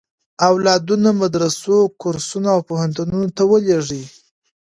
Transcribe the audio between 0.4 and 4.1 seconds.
اولادونه مدرسو، کورسونو او پوهنتونونو ته ولېږي.